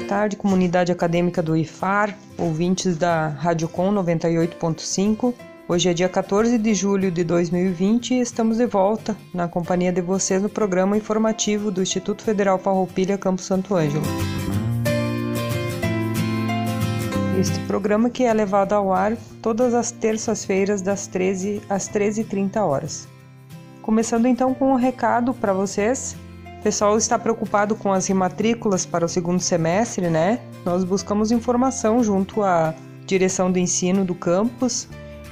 [0.00, 5.34] Boa tarde, comunidade acadêmica do IFAR, ouvintes da Radiocom 98.5.
[5.68, 10.00] Hoje é dia 14 de julho de 2020 e estamos de volta na companhia de
[10.00, 14.02] vocês no programa informativo do Instituto Federal Farroupilha Campo Santo Ângelo.
[17.38, 23.06] Este programa que é levado ao ar todas as terças-feiras das 13 às 13h30 horas.
[23.82, 26.16] Começando então com um recado para vocês
[26.60, 30.40] o pessoal está preocupado com as rematrículas para o segundo semestre, né?
[30.62, 32.74] Nós buscamos informação junto à
[33.06, 34.86] direção do ensino do campus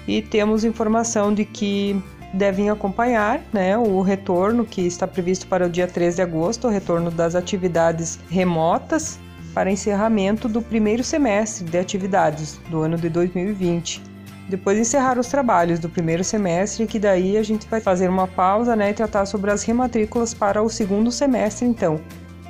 [0.06, 5.68] e temos informação de que devem acompanhar né, o retorno que está previsto para o
[5.68, 9.18] dia 13 de agosto, o retorno das atividades remotas
[9.52, 14.17] para encerramento do primeiro semestre de atividades do ano de 2020
[14.48, 18.74] depois encerrar os trabalhos do primeiro semestre, que daí a gente vai fazer uma pausa
[18.74, 22.00] né, e tratar sobre as rematrículas para o segundo semestre, então.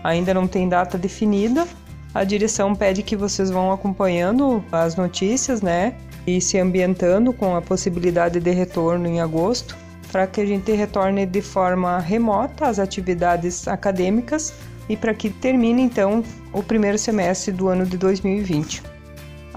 [0.05, 1.67] Ainda não tem data definida,
[2.15, 5.95] a direção pede que vocês vão acompanhando as notícias, né,
[6.27, 9.77] e se ambientando com a possibilidade de retorno em agosto,
[10.13, 14.55] para que a gente retorne de forma remota às atividades acadêmicas
[14.89, 18.98] e para que termine então o primeiro semestre do ano de 2020.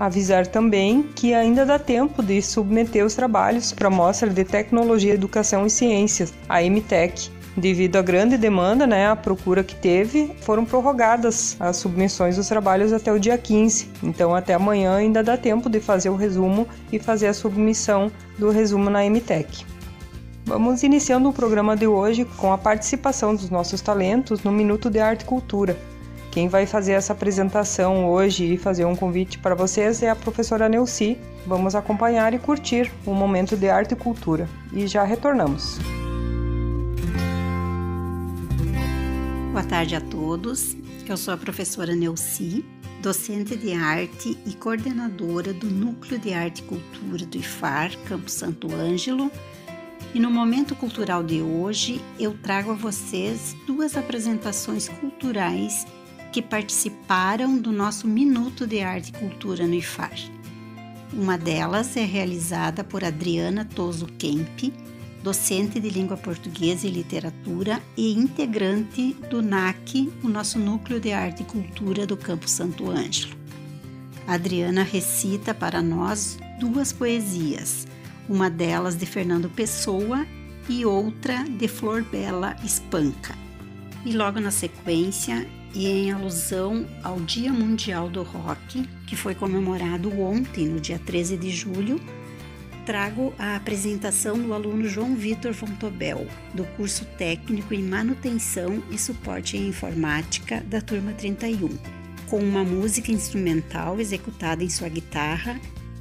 [0.01, 5.13] Avisar também que ainda dá tempo de submeter os trabalhos para a Mostra de Tecnologia,
[5.13, 7.29] Educação e Ciências, a MTEC.
[7.55, 12.91] Devido à grande demanda, né, a procura que teve, foram prorrogadas as submissões dos trabalhos
[12.91, 13.89] até o dia 15.
[14.01, 18.49] Então, até amanhã ainda dá tempo de fazer o resumo e fazer a submissão do
[18.49, 19.63] resumo na MTEC.
[20.45, 24.97] Vamos iniciando o programa de hoje com a participação dos nossos talentos no Minuto de
[24.97, 25.77] Arte e Cultura.
[26.31, 30.69] Quem vai fazer essa apresentação hoje e fazer um convite para vocês é a professora
[30.69, 31.17] Neuci.
[31.45, 34.49] Vamos acompanhar e curtir um momento de arte e cultura.
[34.71, 35.77] E já retornamos.
[39.51, 40.77] Boa tarde a todos.
[41.05, 42.63] Eu sou a professora Neuci,
[43.01, 48.73] docente de arte e coordenadora do Núcleo de Arte e Cultura do IFAR, Campo Santo
[48.73, 49.29] Ângelo.
[50.13, 55.85] E no momento cultural de hoje, eu trago a vocês duas apresentações culturais
[56.31, 60.17] que participaram do nosso Minuto de Arte e Cultura no IFAR.
[61.13, 64.71] Uma delas é realizada por Adriana Toso Kemp,
[65.21, 71.43] docente de língua portuguesa e literatura e integrante do NAC, o nosso Núcleo de Arte
[71.43, 73.35] e Cultura do Campo Santo Ângelo.
[74.25, 77.85] Adriana recita para nós duas poesias,
[78.29, 80.25] uma delas de Fernando Pessoa
[80.69, 83.35] e outra de Flor Bela Espanca.
[84.05, 90.11] E logo na sequência, e em alusão ao Dia Mundial do Rock, que foi comemorado
[90.19, 91.99] ontem, no dia 13 de julho,
[92.85, 99.55] trago a apresentação do aluno João Vitor Fontobel, do curso técnico em manutenção e suporte
[99.55, 101.69] em informática da turma 31,
[102.27, 105.59] com uma música instrumental executada em sua guitarra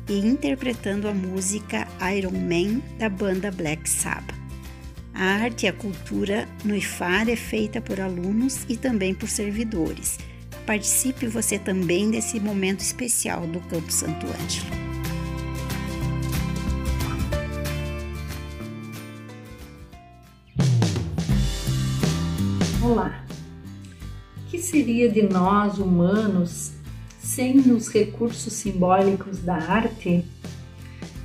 [0.08, 4.39] e interpretando a música Iron Man da banda Black Sabbath.
[5.15, 10.19] A arte e a cultura no IFAR é feita por alunos e também por servidores.
[10.65, 14.81] Participe você também desse momento especial do Campo Santo Ângelo.
[22.82, 23.25] Olá!
[24.38, 26.72] O que seria de nós humanos
[27.19, 30.25] sem os recursos simbólicos da arte?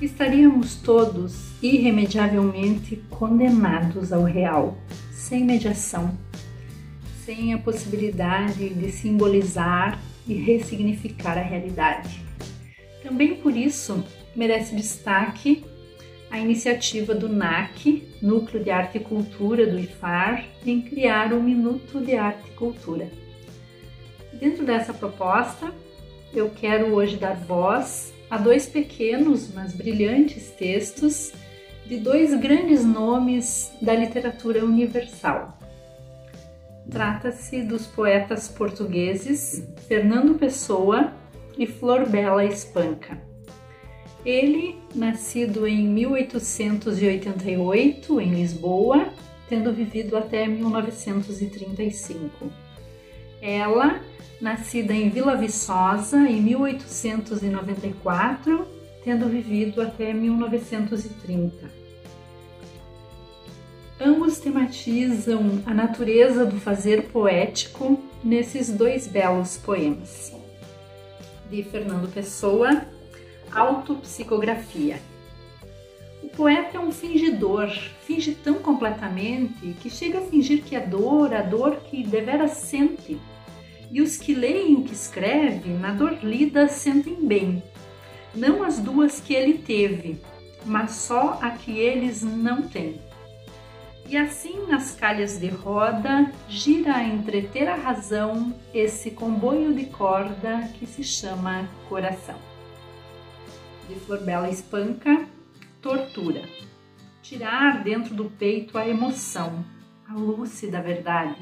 [0.02, 4.78] Estaríamos todos irremediavelmente condenados ao real,
[5.12, 6.18] sem mediação,
[7.24, 12.22] sem a possibilidade de simbolizar e ressignificar a realidade.
[13.02, 14.04] Também por isso
[14.36, 15.64] merece destaque
[16.30, 22.02] a iniciativa do NAC, Núcleo de Arte e Cultura do IFAR, em criar o Minuto
[22.02, 23.10] de Arte e Cultura.
[24.34, 25.74] Dentro dessa proposta,
[26.34, 31.32] eu quero hoje dar voz a dois pequenos, mas brilhantes textos
[31.86, 35.58] de dois grandes nomes da literatura universal.
[36.90, 41.14] Trata-se dos poetas portugueses Fernando Pessoa
[41.58, 43.20] e Flor Bela Espanca.
[44.26, 49.10] Ele, nascido em 1888 em Lisboa,
[49.48, 52.65] tendo vivido até 1935.
[53.42, 54.00] Ela,
[54.40, 58.66] nascida em Vila Viçosa em 1894,
[59.04, 61.70] tendo vivido até 1930.
[64.00, 70.32] Ambos tematizam a natureza do fazer poético nesses dois belos poemas.
[71.50, 72.86] De Fernando Pessoa,
[73.54, 75.00] Autopsicografia.
[76.26, 77.70] O poeta é um fingidor,
[78.02, 83.20] finge tão completamente que chega a fingir que é dor, a dor que devera sente.
[83.92, 87.62] E os que leem o que escreve, na dor lida, sentem bem.
[88.34, 90.20] Não as duas que ele teve,
[90.66, 93.00] mas só a que eles não têm.
[94.10, 100.70] E assim, nas calhas de roda, gira a entreter a razão esse comboio de corda
[100.74, 102.40] que se chama coração.
[103.88, 105.35] De Florbela Espanca,
[105.86, 106.42] tortura.
[107.22, 109.64] Tirar dentro do peito a emoção,
[110.10, 111.40] a lúcida verdade,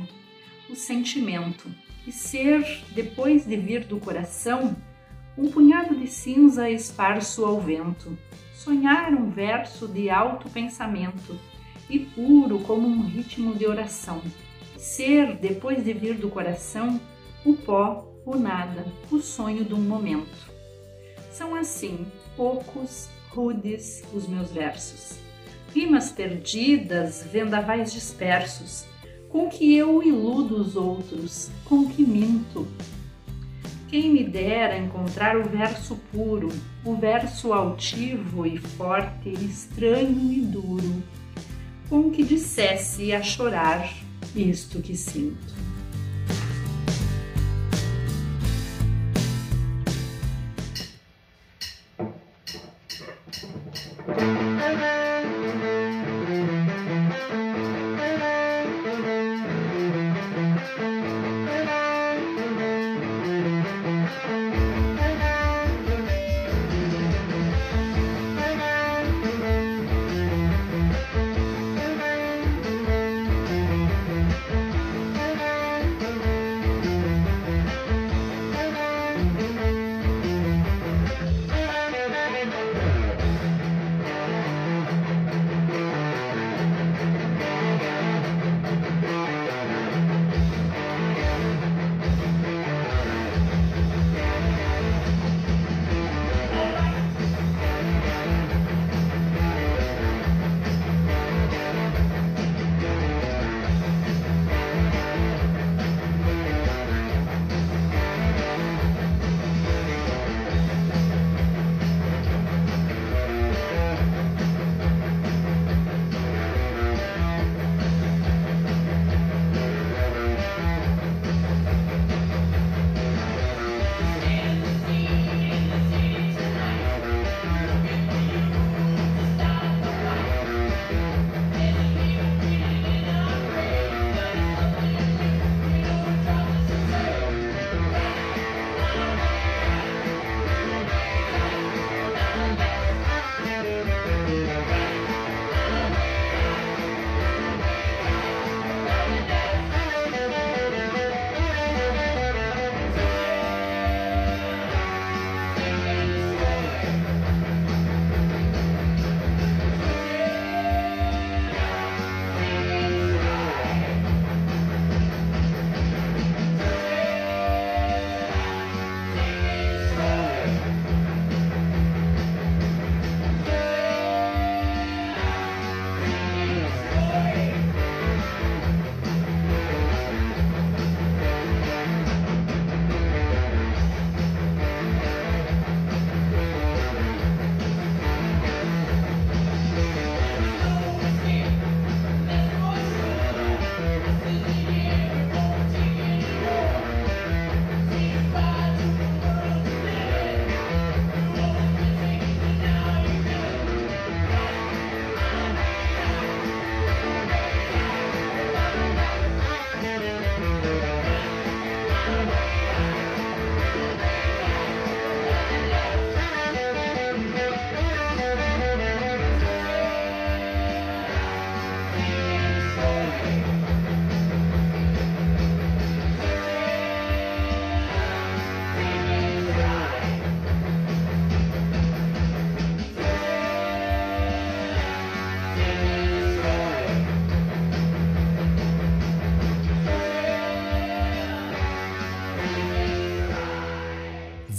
[0.70, 1.74] o sentimento,
[2.06, 4.76] e ser, depois de vir do coração,
[5.38, 8.18] um punhado de cinza esparso ao vento,
[8.54, 11.40] sonhar um verso de alto pensamento
[11.90, 14.22] e puro como um ritmo de oração.
[14.78, 17.00] Ser, depois de vir do coração,
[17.46, 20.52] o pó, o nada, o sonho de um momento.
[21.32, 22.06] São assim,
[22.36, 25.18] poucos, rudes, os meus versos.
[25.74, 28.86] Rimas perdidas, vendavais dispersos,
[29.30, 32.68] com que eu iludo os outros, com que minto.
[33.88, 36.50] Quem me dera encontrar o verso puro,
[36.86, 41.04] o verso altivo e forte, estranho e duro,
[41.90, 43.92] com que dissesse a chorar
[44.36, 45.63] isto que sinto.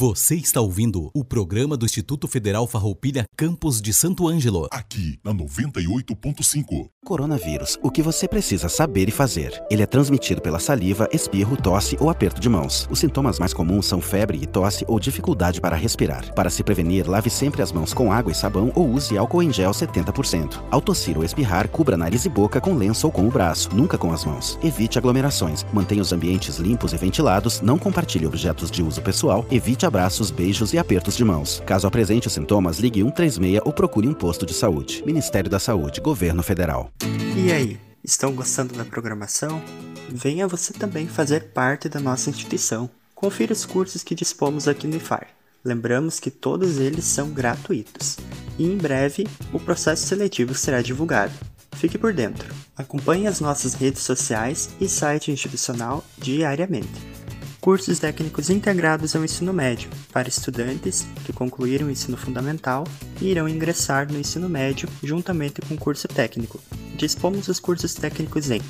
[0.07, 4.69] Você está ouvindo o programa do Instituto Federal Farroupilha Campos de Santo Ângelo.
[4.71, 6.91] Aqui na 98.5.
[7.03, 9.63] Coronavírus, o que você precisa saber e fazer.
[9.71, 12.87] Ele é transmitido pela saliva, espirro, tosse ou aperto de mãos.
[12.91, 16.35] Os sintomas mais comuns são febre e tosse ou dificuldade para respirar.
[16.35, 19.53] Para se prevenir, lave sempre as mãos com água e sabão ou use álcool em
[19.53, 20.63] gel 70%.
[20.71, 23.97] Ao tossir ou espirrar, cubra nariz e boca com lenço ou com o braço, nunca
[23.97, 24.59] com as mãos.
[24.63, 25.65] Evite aglomerações.
[25.73, 27.63] Mantenha os ambientes limpos e ventilados.
[27.63, 29.47] Não compartilhe objetos de uso pessoal.
[29.51, 31.63] Evite abraços, beijos e apertos de mãos.
[31.65, 35.05] Caso apresente os sintomas, ligue 136 ou procure um posto de saúde.
[35.07, 36.91] Ministério da Saúde, Governo Federal.
[37.37, 39.63] E aí, estão gostando da programação?
[40.09, 42.91] Venha você também fazer parte da nossa instituição.
[43.15, 45.29] Confira os cursos que dispomos aqui no IFAR.
[45.65, 48.17] Lembramos que todos eles são gratuitos.
[48.59, 51.33] E em breve, o processo seletivo será divulgado.
[51.77, 52.53] Fique por dentro.
[52.77, 57.15] Acompanhe as nossas redes sociais e site institucional diariamente
[57.65, 62.85] cursos técnicos integrados ao ensino médio, para estudantes que concluíram o ensino fundamental
[63.23, 66.61] e irão ingressar no ensino médio juntamente com o curso técnico.
[66.95, 68.61] Dispomos os cursos técnicos em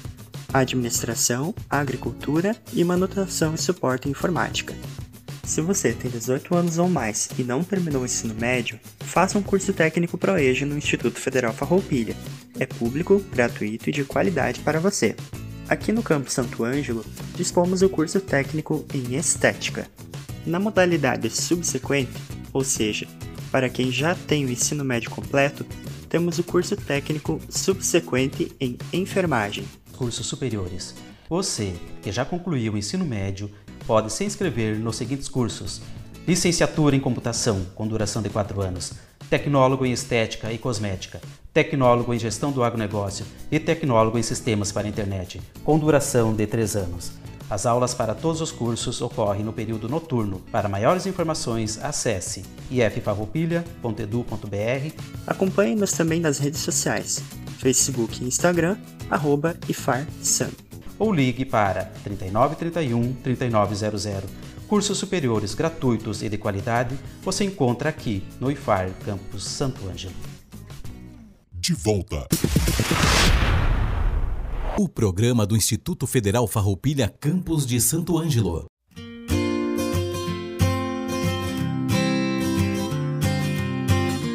[0.52, 4.76] Administração, Agricultura e Manutenção e Suporte Informática.
[5.42, 9.42] Se você tem 18 anos ou mais e não terminou o ensino médio, faça um
[9.42, 12.14] curso técnico ProEjo no Instituto Federal Farroupilha.
[12.60, 15.16] É público, gratuito e de qualidade para você.
[15.66, 17.02] Aqui no Campo Santo Ângelo,
[17.34, 19.88] dispomos o curso técnico em Estética.
[20.44, 22.12] Na modalidade subsequente,
[22.52, 23.08] ou seja,
[23.50, 25.64] para quem já tem o ensino médio completo,
[26.10, 29.64] temos o curso técnico subsequente em Enfermagem.
[29.96, 30.94] Cursos superiores.
[31.30, 33.50] Você, que já concluiu o ensino médio,
[33.86, 35.80] pode se inscrever nos seguintes cursos:
[36.28, 38.92] Licenciatura em Computação, com duração de 4 anos,
[39.30, 41.20] Tecnólogo em Estética e Cosmética,
[41.52, 46.46] tecnólogo em gestão do agronegócio e tecnólogo em sistemas para a internet, com duração de
[46.46, 47.12] 3 anos.
[47.48, 50.40] As aulas para todos os cursos ocorrem no período noturno.
[50.50, 54.94] Para maiores informações, acesse iffarroupilha.edu.br.
[55.26, 57.22] Acompanhe-nos também nas redes sociais,
[57.58, 58.76] Facebook e Instagram,
[59.10, 60.50] arroba IFARSAM.
[60.98, 64.43] Ou ligue para 3931 3900.
[64.74, 70.16] Cursos superiores gratuitos e de qualidade você encontra aqui no IFAR Campus Santo Ângelo
[71.52, 72.26] de volta.
[74.76, 78.64] O programa do Instituto Federal Farroupilha Campos de Santo Ângelo.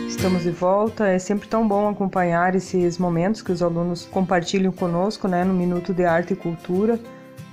[0.07, 1.05] Estamos de volta.
[1.05, 5.93] É sempre tão bom acompanhar esses momentos que os alunos compartilham conosco, né, no Minuto
[5.93, 6.97] de Arte e Cultura.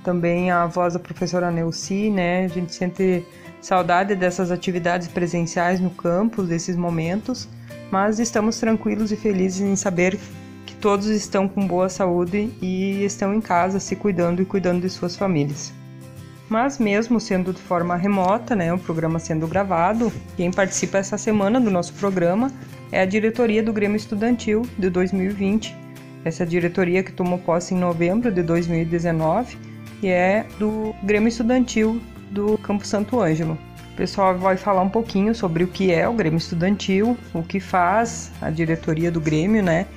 [0.03, 2.45] Também a voz da professora Neuci, né?
[2.45, 3.25] A gente sente
[3.61, 7.49] saudade dessas atividades presenciais no campus, desses momentos
[7.91, 10.19] mas estamos tranquilos e felizes em saber
[10.65, 14.89] que todos estão com boa saúde e estão em casa se cuidando e cuidando de
[14.89, 15.73] suas famílias.
[16.49, 21.59] Mas mesmo sendo de forma remota, né, o programa sendo gravado, quem participa essa semana
[21.59, 22.51] do nosso programa
[22.91, 25.75] é a diretoria do Grêmio Estudantil de 2020.
[26.23, 29.57] Essa diretoria que tomou posse em novembro de 2019
[30.01, 32.01] e é do Grêmio Estudantil
[32.31, 33.57] do Campo Santo Ângelo.
[33.93, 37.59] O pessoal vai falar um pouquinho sobre o que é o Grêmio Estudantil, o que
[37.59, 39.87] faz a diretoria do Grêmio, né?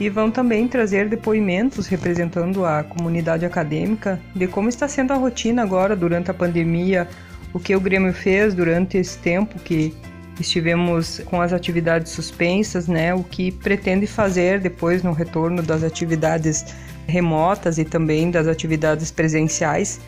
[0.00, 5.62] E vão também trazer depoimentos representando a comunidade acadêmica de como está sendo a rotina
[5.62, 7.06] agora durante a pandemia,
[7.52, 9.94] o que o Grêmio fez durante esse tempo que
[10.40, 13.14] estivemos com as atividades suspensas, né?
[13.14, 16.74] O que pretende fazer depois no retorno das atividades
[17.10, 20.00] remotas e também das atividades presenciais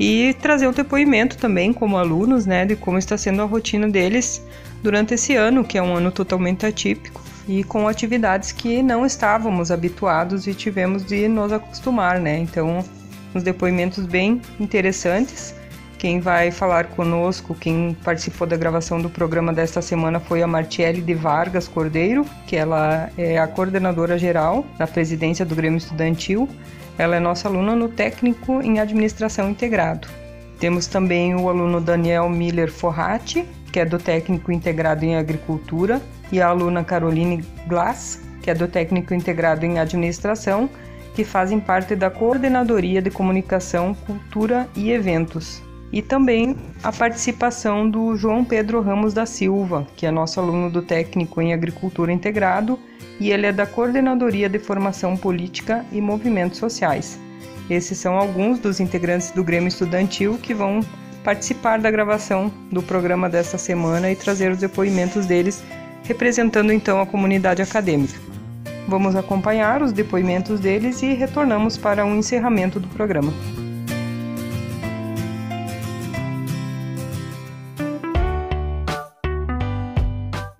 [0.00, 4.42] e trazer um depoimento também como alunos, né, de como está sendo a rotina deles
[4.82, 9.70] durante esse ano, que é um ano totalmente atípico e com atividades que não estávamos
[9.70, 12.38] habituados e tivemos de nos acostumar, né?
[12.38, 12.84] Então,
[13.34, 15.54] uns depoimentos bem interessantes.
[15.98, 21.00] Quem vai falar conosco, quem participou da gravação do programa desta semana foi a Martiele
[21.02, 26.48] de Vargas Cordeiro, que ela é a coordenadora geral da presidência do Grêmio Estudantil
[26.98, 30.08] ela é nossa aluna no técnico em administração integrado.
[30.58, 36.02] Temos também o aluno Daniel Miller Forratti, que é do técnico integrado em agricultura,
[36.32, 40.68] e a aluna Caroline Glass, que é do técnico integrado em administração,
[41.14, 45.62] que fazem parte da coordenadoria de comunicação, cultura e eventos.
[45.92, 50.82] E também a participação do João Pedro Ramos da Silva, que é nosso aluno do
[50.82, 52.78] técnico em agricultura integrado
[53.18, 57.18] e ele é da Coordenadoria de Formação Política e Movimentos Sociais.
[57.68, 60.80] Esses são alguns dos integrantes do Grêmio Estudantil que vão
[61.24, 65.62] participar da gravação do programa desta semana e trazer os depoimentos deles,
[66.04, 68.18] representando então a comunidade acadêmica.
[68.86, 73.32] Vamos acompanhar os depoimentos deles e retornamos para um encerramento do programa.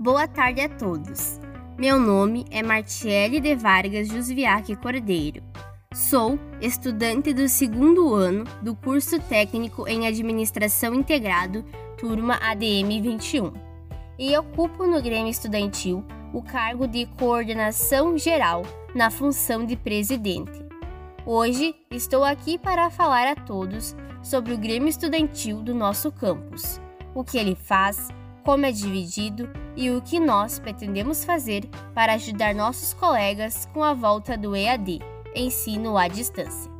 [0.01, 1.41] Boa tarde a todos.
[1.77, 5.43] Meu nome é Martiele de Vargas Jusviac Cordeiro.
[5.93, 11.65] Sou estudante do segundo ano do curso técnico em Administração Integrado,
[11.99, 13.53] turma ADM 21,
[14.17, 18.63] e ocupo no Grêmio Estudantil o cargo de coordenação geral
[18.95, 20.65] na função de presidente.
[21.27, 26.81] Hoje estou aqui para falar a todos sobre o Grêmio Estudantil do nosso campus,
[27.17, 28.07] o que ele faz,
[28.49, 33.93] como é dividido e o que nós pretendemos fazer para ajudar nossos colegas com a
[33.93, 35.01] volta do EAD,
[35.35, 36.73] ensino à distância.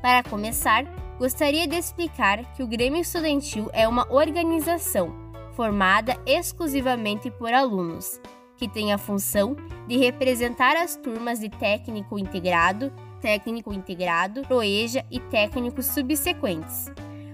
[0.00, 0.84] Para começar,
[1.18, 5.12] gostaria de explicar que o Grêmio Estudantil é uma organização
[5.54, 8.20] formada exclusivamente por alunos,
[8.56, 9.56] que tem a função
[9.88, 16.92] de representar as turmas de técnico integrado, técnico integrado, proeja e técnicos subsequentes.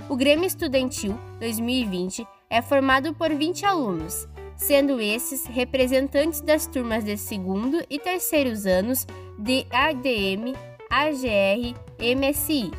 [0.09, 7.17] O Grêmio Estudantil 2020 é formado por 20 alunos, sendo esses representantes das turmas de
[7.17, 9.05] segundo e terceiros anos
[9.37, 10.55] de ADM,
[10.89, 12.71] AGR, MSI,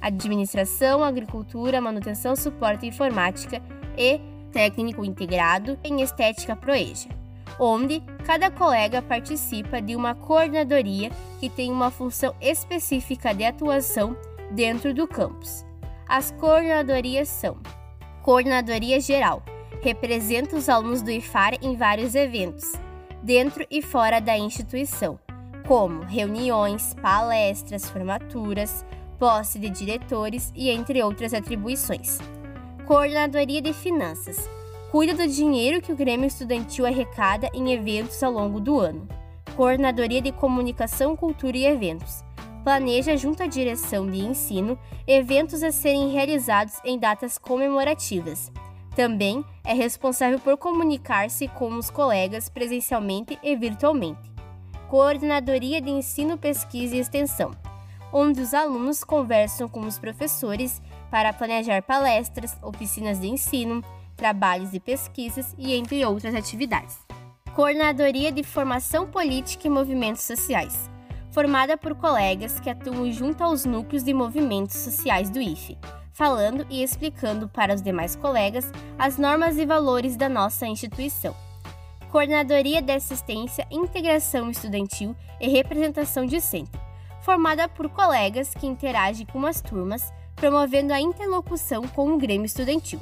[0.00, 3.62] Administração, Agricultura, Manutenção, Suporte e Informática
[3.98, 4.18] e
[4.50, 7.10] Técnico Integrado em Estética Proeja
[7.58, 14.16] onde cada colega participa de uma coordenadoria que tem uma função específica de atuação
[14.52, 15.66] dentro do campus.
[16.08, 17.58] As coordenadorias são:
[18.28, 19.42] Coordenadoria Geral
[19.80, 22.74] representa os alunos do IFAR em vários eventos,
[23.22, 25.18] dentro e fora da instituição,
[25.66, 28.84] como reuniões, palestras, formaturas,
[29.18, 32.18] posse de diretores e entre outras atribuições.
[32.86, 34.46] Coordenadoria de Finanças
[34.90, 39.08] Cuida do dinheiro que o Grêmio Estudantil arrecada em eventos ao longo do ano.
[39.56, 42.27] Coordenadoria de Comunicação, Cultura e Eventos.
[42.64, 48.52] Planeja, junto à direção de ensino, eventos a serem realizados em datas comemorativas.
[48.94, 54.30] Também é responsável por comunicar-se com os colegas presencialmente e virtualmente.
[54.88, 57.52] Coordenadoria de Ensino, Pesquisa e Extensão,
[58.12, 63.84] onde os alunos conversam com os professores para planejar palestras, oficinas de ensino,
[64.16, 66.98] trabalhos e pesquisas e entre outras atividades.
[67.54, 70.90] Coordenadoria de Formação Política e Movimentos Sociais,
[71.30, 75.78] formada por colegas que atuam junto aos núcleos de movimentos sociais do IFE,
[76.12, 81.34] falando e explicando para os demais colegas as normas e valores da nossa instituição.
[82.10, 86.72] Coordenadoria de Assistência, Integração Estudantil e Representação Discente,
[87.22, 93.00] formada por colegas que interagem com as turmas, promovendo a interlocução com o Grêmio Estudantil.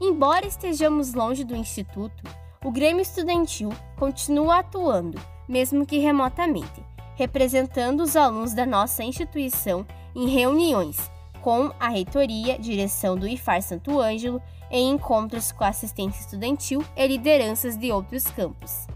[0.00, 2.22] Embora estejamos longe do Instituto,
[2.64, 6.82] o Grêmio Estudantil continua atuando, mesmo que remotamente,
[7.14, 11.10] representando os alunos da nossa instituição em reuniões
[11.42, 17.06] com a reitoria, direção do IFAR Santo Ângelo, em encontros com a assistência estudantil e
[17.06, 18.86] lideranças de outros campos.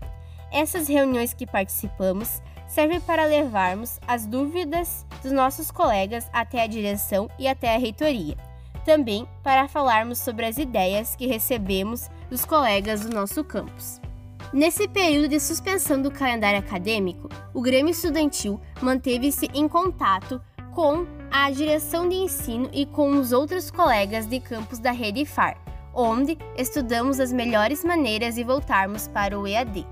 [0.50, 7.28] Essas reuniões que participamos servem para levarmos as dúvidas dos nossos colegas até a direção
[7.38, 8.36] e até a reitoria
[8.88, 14.00] também para falarmos sobre as ideias que recebemos dos colegas do nosso campus.
[14.52, 20.40] Nesse período de suspensão do calendário acadêmico, o Grêmio Estudantil manteve-se em contato
[20.74, 25.62] com a direção de ensino e com os outros colegas de campus da rede FAR,
[25.92, 29.86] onde estudamos as melhores maneiras de voltarmos para o EAD.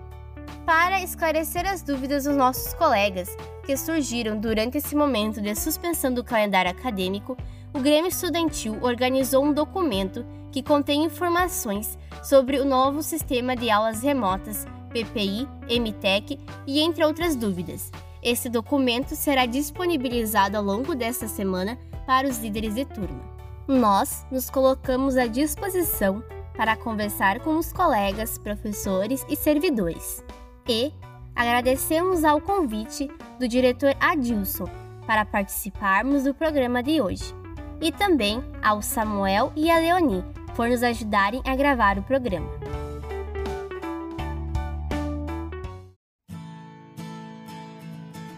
[0.64, 6.24] Para esclarecer as dúvidas dos nossos colegas que surgiram durante esse momento de suspensão do
[6.24, 7.36] calendário acadêmico,
[7.74, 10.24] o Grêmio Estudantil organizou um documento
[10.56, 17.36] que contém informações sobre o novo sistema de aulas remotas, PPI, MTEC e entre outras
[17.36, 17.92] dúvidas.
[18.22, 23.22] Esse documento será disponibilizado ao longo desta semana para os líderes de turma.
[23.68, 26.24] Nós nos colocamos à disposição
[26.56, 30.24] para conversar com os colegas, professores e servidores.
[30.66, 30.90] E
[31.34, 34.70] agradecemos ao convite do diretor Adilson
[35.06, 37.34] para participarmos do programa de hoje
[37.78, 40.24] e também ao Samuel e a Leoni
[40.56, 42.48] por nos ajudarem a gravar o programa.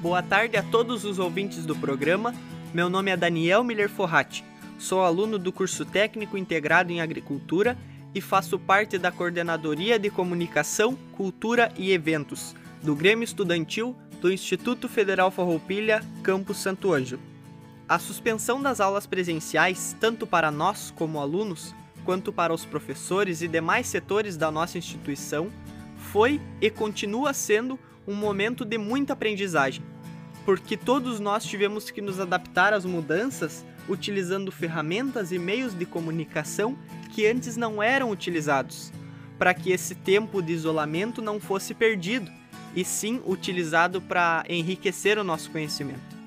[0.01, 2.35] Boa tarde a todos os ouvintes do programa.
[2.75, 4.45] Meu nome é Daniel Miller Forratti.
[4.79, 7.79] Sou aluno do curso técnico integrado em agricultura
[8.15, 14.89] e faço parte da coordenadoria de comunicação, cultura e eventos do Grêmio Estudantil do Instituto
[14.89, 17.23] Federal Farroupilha, Campus Santo Ângelo.
[17.89, 21.75] A suspensão das aulas presenciais, tanto para nós como alunos,
[22.09, 25.53] quanto para os professores e demais setores da nossa instituição,
[26.11, 29.85] foi e continua sendo um momento de muita aprendizagem,
[30.43, 36.79] porque todos nós tivemos que nos adaptar às mudanças utilizando ferramentas e meios de comunicação
[37.13, 38.91] que antes não eram utilizados.
[39.39, 42.29] para que esse tempo de isolamento não fosse perdido
[42.75, 46.18] e sim utilizado para enriquecer o nosso conhecimento.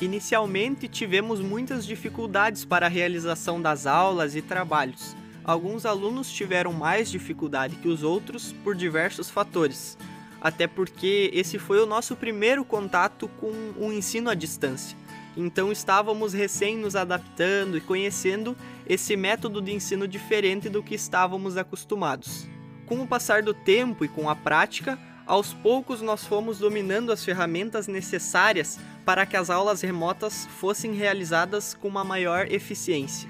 [0.00, 5.16] Inicialmente tivemos muitas dificuldades para a realização das aulas e trabalhos.
[5.42, 9.98] Alguns alunos tiveram mais dificuldade que os outros por diversos fatores,
[10.40, 14.96] até porque esse foi o nosso primeiro contato com o ensino à distância.
[15.36, 18.56] Então estávamos recém nos adaptando e conhecendo
[18.86, 22.46] esse método de ensino diferente do que estávamos acostumados.
[22.86, 27.24] Com o passar do tempo e com a prática, aos poucos nós fomos dominando as
[27.24, 28.78] ferramentas necessárias
[29.08, 33.26] para que as aulas remotas fossem realizadas com uma maior eficiência.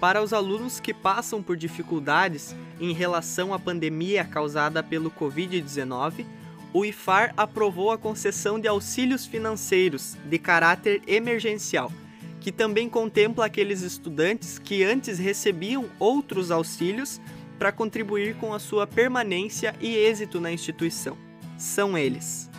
[0.00, 6.26] Para os alunos que passam por dificuldades em relação à pandemia causada pelo Covid-19,
[6.72, 11.92] o IFAR aprovou a concessão de auxílios financeiros de caráter emergencial,
[12.40, 17.20] que também contempla aqueles estudantes que antes recebiam outros auxílios
[17.60, 21.16] para contribuir com a sua permanência e êxito na instituição
[21.56, 22.50] são eles: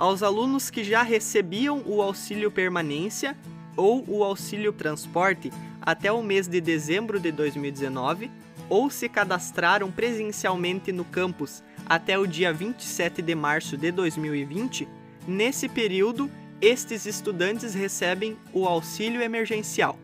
[0.00, 3.36] aos alunos que já recebiam o auxílio permanência
[3.76, 8.30] ou o auxílio transporte até o mês de dezembro de 2019
[8.70, 14.88] ou se cadastraram presencialmente no campus até o dia 27 de março de 2020,
[15.28, 16.30] nesse período
[16.62, 19.98] estes estudantes recebem o auxílio emergencial.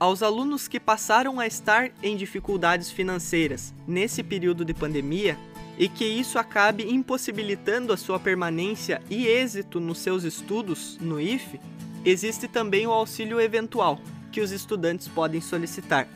[0.00, 5.38] Aos alunos que passaram a estar em dificuldades financeiras nesse período de pandemia,
[5.80, 11.58] e que isso acabe impossibilitando a sua permanência e êxito nos seus estudos no IFE,
[12.04, 13.98] existe também o auxílio eventual,
[14.30, 16.06] que os estudantes podem solicitar.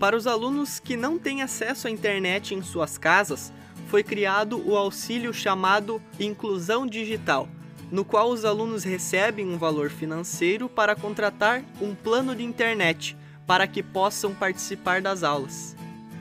[0.00, 3.52] Para os alunos que não têm acesso à internet em suas casas,
[3.86, 7.48] foi criado o auxílio chamado Inclusão Digital,
[7.92, 13.68] no qual os alunos recebem um valor financeiro para contratar um plano de internet para
[13.68, 15.76] que possam participar das aulas.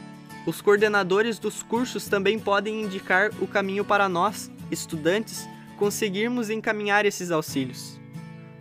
[0.46, 5.48] Os coordenadores dos cursos também podem indicar o caminho para nós, estudantes,
[5.84, 8.00] conseguirmos encaminhar esses auxílios.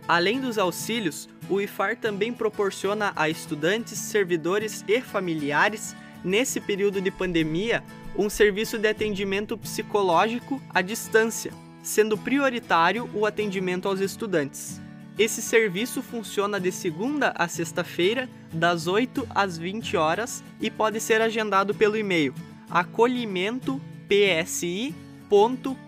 [0.05, 7.09] Além dos auxílios, o IFAR também proporciona a estudantes, servidores e familiares, nesse período de
[7.09, 7.81] pandemia,
[8.17, 14.81] um serviço de atendimento psicológico à distância, sendo prioritário o atendimento aos estudantes.
[15.17, 21.21] Esse serviço funciona de segunda a sexta-feira, das 8 às 20 horas e pode ser
[21.21, 22.33] agendado pelo e-mail
[22.69, 23.79] acolhimento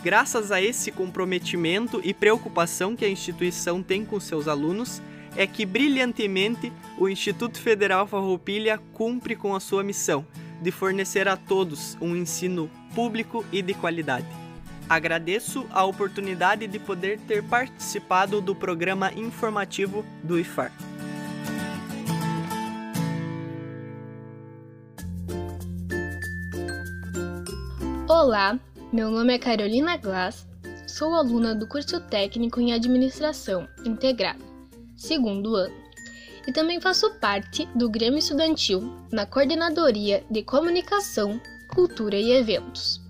[0.03, 5.03] Graças a esse comprometimento e preocupação que a instituição tem com seus alunos,
[5.37, 10.27] é que brilhantemente o Instituto Federal Farroupilha cumpre com a sua missão
[10.61, 14.27] de fornecer a todos um ensino público e de qualidade.
[14.88, 20.73] Agradeço a oportunidade de poder ter participado do programa informativo do IFAR.
[28.09, 28.59] Olá,
[28.93, 30.47] meu nome é Carolina Glass,
[30.87, 34.50] sou aluna do curso técnico em Administração Integrada
[35.01, 35.75] segundo ano.
[36.47, 41.41] E também faço parte do Grêmio Estudantil na Coordenadoria de Comunicação,
[41.75, 43.01] Cultura e Eventos.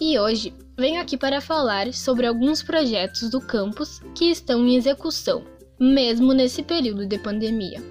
[0.00, 5.44] E hoje venho aqui para falar sobre alguns projetos do campus que estão em execução,
[5.78, 7.82] mesmo nesse período de pandemia.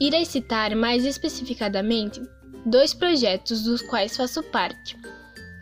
[0.00, 2.20] Irei citar mais especificadamente
[2.66, 4.96] dois projetos dos quais faço parte.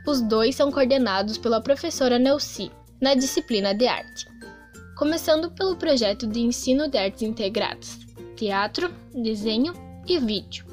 [0.06, 4.31] Os dois são coordenados pela professora Nelci, na disciplina de arte
[5.02, 7.98] começando pelo projeto de ensino de artes integradas,
[8.36, 9.72] teatro, desenho
[10.06, 10.64] e vídeo.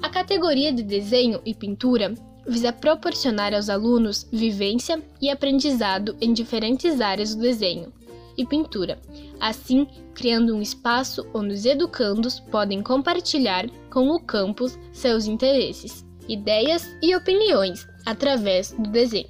[0.00, 2.14] A categoria de desenho e pintura
[2.46, 7.92] visa proporcionar aos alunos vivência e aprendizado em diferentes áreas do desenho
[8.38, 8.98] e pintura,
[9.38, 16.88] assim criando um espaço onde os educandos podem compartilhar com o campus seus interesses, ideias
[17.02, 19.28] e opiniões através do desenho.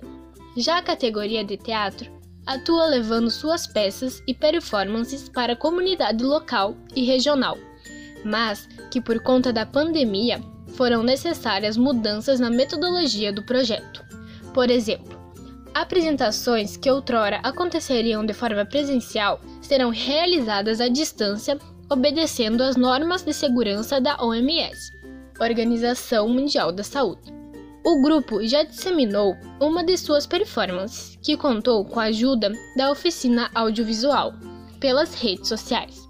[0.57, 2.17] Já a categoria de teatro
[2.48, 7.58] atua levando suas peças e performances para a comunidade local e regional,
[8.24, 14.02] mas que por conta da pandemia foram necessárias mudanças na metodologia do projeto.
[14.54, 15.20] Por exemplo,
[15.74, 21.58] apresentações que outrora aconteceriam de forma presencial serão realizadas à distância,
[21.90, 24.90] obedecendo às normas de segurança da OMS,
[25.38, 27.38] Organização Mundial da Saúde.
[27.84, 33.50] O grupo já disseminou uma de suas performances, que contou com a ajuda da oficina
[33.54, 34.34] audiovisual,
[34.80, 36.08] pelas redes sociais.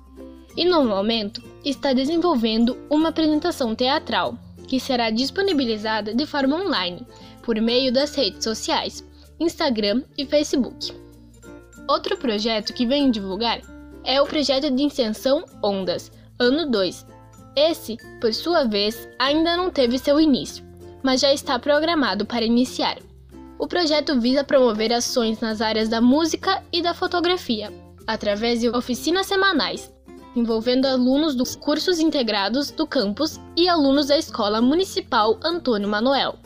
[0.57, 7.07] E no momento está desenvolvendo uma apresentação teatral, que será disponibilizada de forma online,
[7.43, 9.05] por meio das redes sociais,
[9.39, 10.93] Instagram e Facebook.
[11.89, 13.61] Outro projeto que venho divulgar
[14.05, 17.07] é o projeto de extensão Ondas, ano 2.
[17.57, 20.65] Esse, por sua vez, ainda não teve seu início,
[21.09, 22.99] mas já está programado para iniciar.
[23.59, 27.73] O projeto visa promover ações nas áreas da música e da fotografia,
[28.07, 29.91] através de oficinas semanais,
[30.37, 36.37] envolvendo alunos dos cursos integrados do campus e alunos da Escola Municipal Antônio Manuel,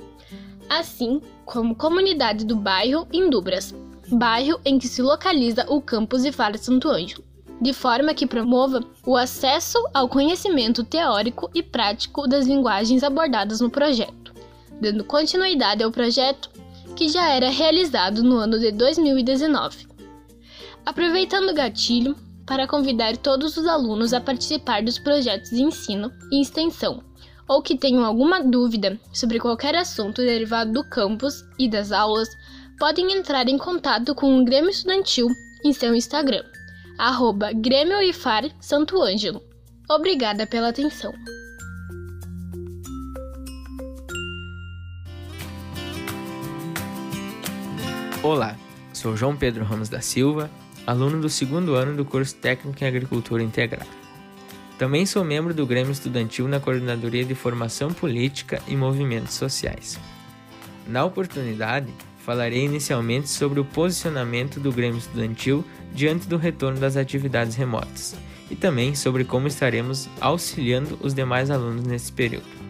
[0.68, 3.74] assim como comunidade do bairro Indubras,
[4.12, 7.24] bairro em que se localiza o campus de Fara Santo Ângelo,
[7.60, 13.68] de forma que promova o acesso ao conhecimento teórico e prático das linguagens abordadas no
[13.68, 14.21] projeto
[14.82, 16.50] dando continuidade ao projeto
[16.96, 19.86] que já era realizado no ano de 2019.
[20.84, 26.42] Aproveitando o gatilho para convidar todos os alunos a participar dos projetos de ensino e
[26.42, 27.00] extensão,
[27.48, 32.28] ou que tenham alguma dúvida sobre qualquer assunto derivado do campus e das aulas,
[32.76, 35.28] podem entrar em contato com o Grêmio Estudantil
[35.64, 36.44] em seu Instagram,
[36.98, 39.40] arroba Grêmio IFAR Santo Ângelo.
[39.88, 41.14] Obrigada pela atenção.
[48.22, 48.56] Olá,
[48.92, 50.48] sou João Pedro Ramos da Silva,
[50.86, 53.90] aluno do segundo ano do curso Técnico em Agricultura Integrada.
[54.78, 59.98] Também sou membro do Grêmio Estudantil na Coordenadoria de Formação Política e Movimentos Sociais.
[60.86, 61.92] Na oportunidade,
[62.24, 68.14] falarei inicialmente sobre o posicionamento do Grêmio Estudantil diante do retorno das atividades remotas
[68.48, 72.61] e também sobre como estaremos auxiliando os demais alunos nesse período.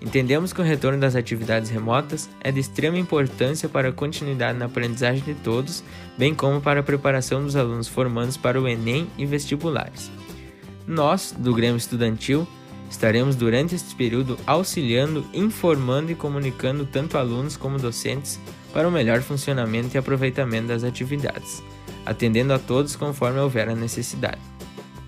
[0.00, 4.64] Entendemos que o retorno das atividades remotas é de extrema importância para a continuidade na
[4.64, 5.84] aprendizagem de todos,
[6.16, 10.10] bem como para a preparação dos alunos formandos para o Enem e vestibulares.
[10.86, 12.48] Nós, do Grêmio Estudantil,
[12.90, 18.40] estaremos durante este período auxiliando, informando e comunicando tanto alunos como docentes
[18.72, 21.62] para o melhor funcionamento e aproveitamento das atividades,
[22.06, 24.40] atendendo a todos conforme houver a necessidade.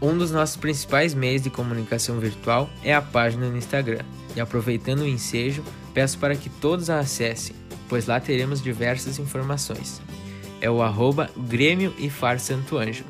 [0.03, 4.05] Um dos nossos principais meios de comunicação virtual é a página no Instagram
[4.37, 7.55] e aproveitando o ensejo, peço para que todos a acessem,
[7.89, 10.01] pois lá teremos diversas informações.
[10.61, 13.09] É o arroba Grêmio e Far Santo Ângelo.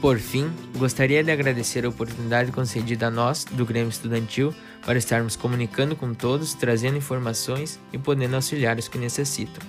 [0.00, 5.34] Por fim, gostaria de agradecer a oportunidade concedida a nós, do Grêmio Estudantil, para estarmos
[5.34, 9.66] comunicando com todos, trazendo informações e podendo auxiliar os que necessitam.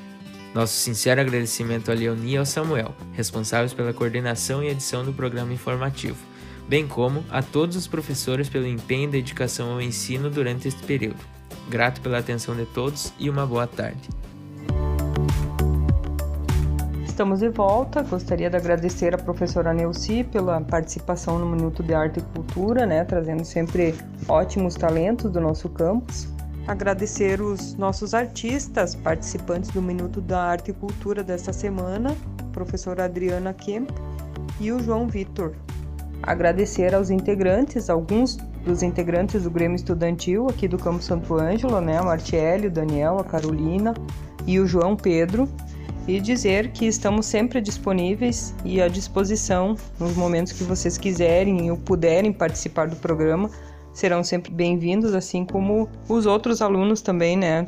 [0.54, 5.54] Nosso sincero agradecimento a Leonie e ao Samuel, responsáveis pela coordenação e edição do programa
[5.54, 6.35] informativo
[6.68, 11.20] bem como a todos os professores pelo empenho e dedicação ao ensino durante este período.
[11.70, 14.10] Grato pela atenção de todos e uma boa tarde.
[17.16, 18.04] Estamos de volta.
[18.04, 23.06] Gostaria de agradecer a professora Neuci pela participação no Minuto de Arte e Cultura, né,
[23.06, 23.96] trazendo sempre
[24.28, 26.28] ótimos talentos do nosso campus.
[26.68, 32.14] Agradecer os nossos artistas participantes do Minuto da Arte e Cultura desta semana,
[32.52, 33.92] professora Adriana Kemp
[34.60, 35.56] e o João Vitor,
[36.26, 38.36] agradecer aos integrantes, alguns
[38.66, 43.20] dos integrantes do Grêmio Estudantil aqui do Campo Santo Ângelo, né, a Martiele, o Daniel,
[43.20, 43.94] a Carolina
[44.48, 45.48] e o João Pedro,
[46.08, 51.78] e dizer que estamos sempre disponíveis e à disposição nos momentos que vocês quiserem ou
[51.78, 53.50] puderem participar do programa,
[53.94, 57.68] serão sempre bem-vindos, assim como os outros alunos também, né?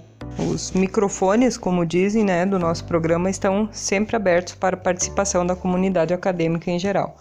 [0.51, 6.13] Os microfones, como dizem, né, do nosso programa estão sempre abertos para participação da comunidade
[6.13, 7.17] acadêmica em geral.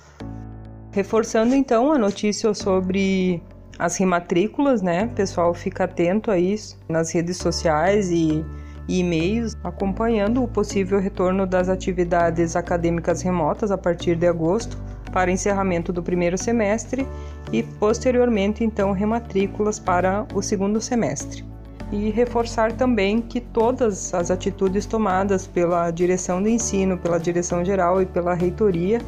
[0.96, 3.42] Reforçando então a notícia sobre
[3.78, 5.10] as rematrículas, né?
[5.14, 8.42] Pessoal, fica atento a isso nas redes sociais e,
[8.88, 14.78] e-mails, acompanhando o possível retorno das atividades acadêmicas remotas a partir de agosto
[15.12, 17.06] para encerramento do primeiro semestre
[17.52, 21.44] e posteriormente então rematrículas para o segundo semestre.
[21.92, 28.00] E reforçar também que todas as atitudes tomadas pela direção de ensino, pela direção geral
[28.00, 28.98] e pela reitoria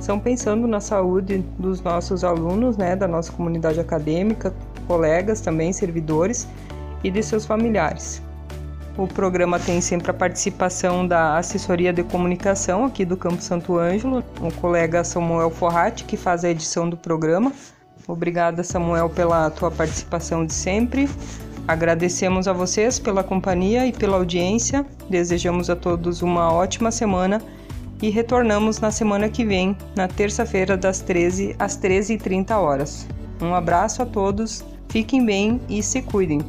[0.00, 4.54] são pensando na saúde dos nossos alunos, né, da nossa comunidade acadêmica,
[4.86, 6.46] colegas também, servidores
[7.02, 8.22] e de seus familiares.
[8.96, 14.24] O programa tem sempre a participação da assessoria de comunicação aqui do Campo Santo Ângelo,
[14.40, 17.52] o colega Samuel Forratti, que faz a edição do programa.
[18.08, 21.10] Obrigada, Samuel, pela tua participação de sempre.
[21.68, 24.86] Agradecemos a vocês pela companhia e pela audiência.
[25.10, 27.42] Desejamos a todos uma ótima semana
[28.02, 33.06] e retornamos na semana que vem, na terça-feira, das 13 às 13h30 horas.
[33.40, 36.40] Um abraço a todos, fiquem bem e se cuidem.